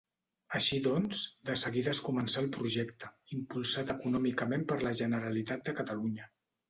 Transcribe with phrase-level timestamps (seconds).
[0.59, 1.19] Així doncs,
[1.49, 6.27] de seguida es començà el projecte, impulsat econòmicament per la Generalitat de Catalunya.